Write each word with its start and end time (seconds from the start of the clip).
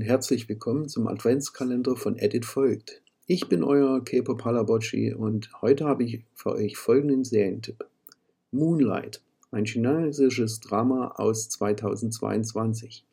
herzlich 0.00 0.48
willkommen 0.48 0.88
zum 0.88 1.06
Adventskalender 1.06 1.96
von 1.96 2.16
Edit 2.16 2.46
folgt. 2.46 3.02
Ich 3.26 3.46
bin 3.46 3.62
euer 3.62 4.02
Kepo 4.02 4.36
Palabocci 4.36 5.12
und 5.12 5.50
heute 5.60 5.84
habe 5.84 6.04
ich 6.04 6.24
für 6.32 6.52
euch 6.52 6.78
folgenden 6.78 7.24
Serientipp. 7.24 7.84
Moonlight, 8.52 9.20
ein 9.50 9.66
chinesisches 9.66 10.60
Drama 10.60 11.08
aus 11.16 11.50
2022. 11.50 13.04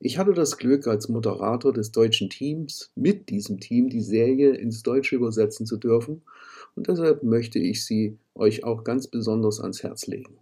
Ich 0.00 0.18
hatte 0.18 0.32
das 0.32 0.56
Glück, 0.56 0.88
als 0.88 1.08
Moderator 1.08 1.72
des 1.72 1.92
deutschen 1.92 2.30
Teams 2.30 2.90
mit 2.96 3.28
diesem 3.28 3.60
Team 3.60 3.88
die 3.88 4.02
Serie 4.02 4.54
ins 4.54 4.82
Deutsche 4.82 5.14
übersetzen 5.14 5.66
zu 5.66 5.76
dürfen 5.76 6.22
und 6.74 6.88
deshalb 6.88 7.22
möchte 7.22 7.60
ich 7.60 7.84
sie 7.84 8.18
euch 8.34 8.64
auch 8.64 8.82
ganz 8.82 9.06
besonders 9.06 9.60
ans 9.60 9.84
Herz 9.84 10.08
legen. 10.08 10.36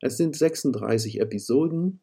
Es 0.00 0.16
sind 0.16 0.34
36 0.34 1.20
Episoden 1.20 2.00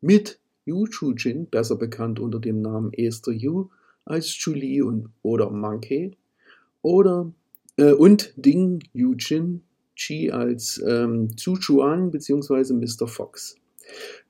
mit 0.00 0.40
Yu 0.66 0.86
Chu-jin, 0.86 1.46
besser 1.46 1.76
bekannt 1.76 2.20
unter 2.20 2.38
dem 2.38 2.60
Namen 2.60 2.92
Esther 2.92 3.32
Yu, 3.32 3.70
als 4.04 4.36
Julie 4.44 4.82
und, 4.82 5.08
oder 5.22 5.50
Monkey, 5.50 6.12
oder, 6.82 7.32
äh, 7.76 7.92
und 7.92 8.34
Ding 8.36 8.82
Yu-jin 8.92 9.62
Chi 9.96 10.30
als 10.30 10.82
ähm, 10.86 11.36
Zhu 11.36 11.56
Chuan 11.56 12.10
bzw. 12.10 12.74
Mr. 12.74 13.08
Fox. 13.08 13.56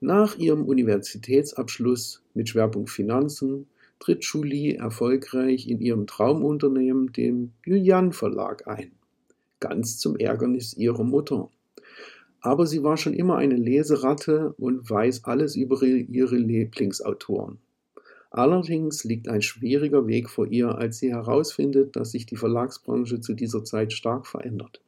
Nach 0.00 0.38
ihrem 0.38 0.64
Universitätsabschluss 0.64 2.22
mit 2.34 2.48
Schwerpunkt 2.48 2.90
Finanzen 2.90 3.66
tritt 3.98 4.24
Julie 4.24 4.76
erfolgreich 4.76 5.68
in 5.68 5.80
ihrem 5.80 6.06
Traumunternehmen, 6.06 7.12
dem 7.12 7.52
Yuyan 7.64 8.12
Verlag, 8.12 8.68
ein. 8.68 8.92
Ganz 9.58 9.98
zum 9.98 10.16
Ärgernis 10.16 10.74
ihrer 10.74 11.02
Mutter. 11.02 11.50
Aber 12.46 12.64
sie 12.64 12.84
war 12.84 12.96
schon 12.96 13.12
immer 13.12 13.38
eine 13.38 13.56
Leseratte 13.56 14.54
und 14.56 14.88
weiß 14.88 15.24
alles 15.24 15.56
über 15.56 15.82
ihre 15.82 16.36
Lieblingsautoren. 16.36 17.58
Allerdings 18.30 19.02
liegt 19.02 19.26
ein 19.26 19.42
schwieriger 19.42 20.06
Weg 20.06 20.30
vor 20.30 20.46
ihr, 20.46 20.78
als 20.78 20.98
sie 20.98 21.10
herausfindet, 21.10 21.96
dass 21.96 22.12
sich 22.12 22.24
die 22.24 22.36
Verlagsbranche 22.36 23.20
zu 23.20 23.34
dieser 23.34 23.64
Zeit 23.64 23.92
stark 23.92 24.28
verändert. 24.28 24.80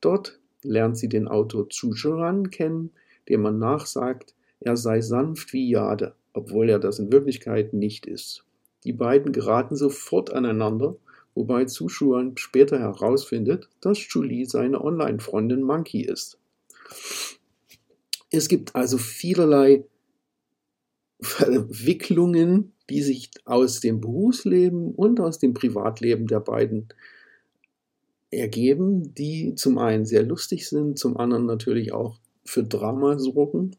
Dort 0.00 0.40
lernt 0.64 0.98
sie 0.98 1.08
den 1.08 1.28
Autor 1.28 1.70
Zhu 1.70 1.94
Zhuran 1.94 2.50
kennen, 2.50 2.90
dem 3.28 3.42
man 3.42 3.60
nachsagt, 3.60 4.34
er 4.58 4.76
sei 4.76 5.02
sanft 5.02 5.52
wie 5.52 5.70
Jade, 5.70 6.16
obwohl 6.32 6.68
er 6.68 6.80
das 6.80 6.98
in 6.98 7.12
Wirklichkeit 7.12 7.74
nicht 7.74 8.06
ist. 8.06 8.42
Die 8.82 8.92
beiden 8.92 9.30
geraten 9.30 9.76
sofort 9.76 10.32
aneinander, 10.32 10.96
wobei 11.36 11.66
Zhu 11.66 11.86
Zhuran 11.86 12.36
später 12.38 12.80
herausfindet, 12.80 13.68
dass 13.80 14.04
Julie 14.12 14.46
seine 14.46 14.82
Online-Freundin 14.82 15.62
Monkey 15.62 16.00
ist. 16.00 16.38
Es 18.30 18.48
gibt 18.48 18.74
also 18.74 18.98
vielerlei 18.98 19.84
Verwicklungen, 21.20 22.72
die 22.90 23.02
sich 23.02 23.30
aus 23.44 23.80
dem 23.80 24.00
Berufsleben 24.00 24.94
und 24.94 25.20
aus 25.20 25.38
dem 25.38 25.54
Privatleben 25.54 26.26
der 26.26 26.40
beiden 26.40 26.88
ergeben, 28.30 29.14
die 29.14 29.54
zum 29.54 29.78
einen 29.78 30.06
sehr 30.06 30.22
lustig 30.22 30.68
sind, 30.68 30.98
zum 30.98 31.16
anderen 31.16 31.46
natürlich 31.46 31.92
auch 31.92 32.18
für 32.44 32.64
Drama 32.64 33.18
sorgen. 33.18 33.76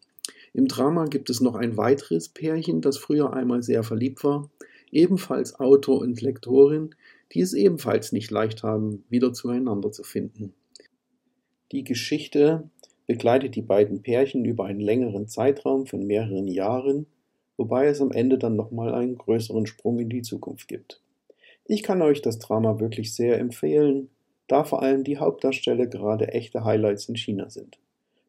Im 0.54 0.68
Drama 0.68 1.06
gibt 1.06 1.30
es 1.30 1.42
noch 1.42 1.56
ein 1.56 1.76
weiteres 1.78 2.30
Pärchen, 2.30 2.82
das 2.82 2.98
früher 2.98 3.34
einmal 3.34 3.64
sehr 3.64 3.84
verliebt 3.84 4.24
war, 4.24 4.52
ebenfalls 4.92 5.60
Autor 5.60 6.02
und 6.02 6.22
Lektorin, 6.22 6.96
die 7.34 7.42
es 7.42 7.54
ebenfalls 7.54 8.12
nicht 8.12 8.30
leicht 8.30 8.64
haben, 8.64 9.04
wieder 9.10 9.34
zueinander 9.34 9.92
zu 9.92 10.04
finden. 10.04 10.54
Die 11.72 11.84
Geschichte 11.84 12.70
begleitet 13.08 13.56
die 13.56 13.62
beiden 13.62 14.02
Pärchen 14.02 14.46
über 14.46 14.66
einen 14.66 14.80
längeren 14.80 15.28
Zeitraum 15.28 15.86
von 15.86 16.06
mehreren 16.06 16.48
Jahren, 16.48 17.06
wobei 17.58 17.88
es 17.88 18.02
am 18.02 18.12
Ende 18.12 18.38
dann 18.38 18.56
nochmal 18.56 18.94
einen 18.94 19.18
größeren 19.18 19.66
Sprung 19.66 20.00
in 20.00 20.10
die 20.10 20.22
Zukunft 20.22 20.68
gibt. 20.68 21.02
Ich 21.66 21.84
kann 21.84 22.02
euch 22.02 22.22
das 22.22 22.40
Drama 22.40 22.80
wirklich 22.80 23.14
sehr 23.14 23.40
empfehlen, 23.40 24.10
da 24.48 24.64
vor 24.64 24.82
allem 24.82 25.04
die 25.04 25.18
Hauptdarsteller 25.18 25.88
gerade 25.88 26.30
echte 26.30 26.64
Highlights 26.64 27.08
in 27.08 27.16
China 27.16 27.50
sind. 27.50 27.78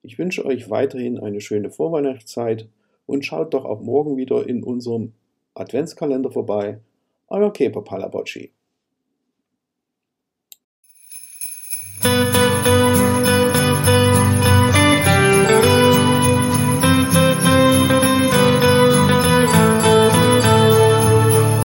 Ich 0.02 0.18
wünsche 0.18 0.44
euch 0.44 0.70
weiterhin 0.70 1.18
eine 1.18 1.40
schöne 1.40 1.70
Vorweihnachtszeit 1.70 2.68
und 3.06 3.24
schaut 3.24 3.54
doch 3.54 3.64
auch 3.64 3.80
morgen 3.80 4.16
wieder 4.16 4.46
in 4.46 4.62
unserem 4.62 5.12
Adventskalender 5.54 6.30
vorbei. 6.30 6.78
Euer 7.28 7.52
Kepa 7.52 7.80
Palabocci. 7.80 8.50